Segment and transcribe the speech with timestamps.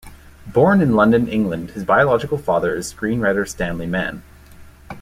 [0.47, 4.23] Born in London, England, his biological father is screenwriter Stanley Mann.